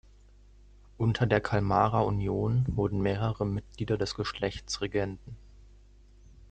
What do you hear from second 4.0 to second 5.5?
Geschlechts Regenten.